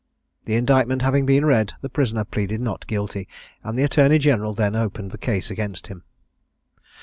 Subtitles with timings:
[0.45, 3.27] The indictment having been read, the prisoner pleaded Not Guilty,
[3.63, 6.01] and the Attorney general then opened the case against him.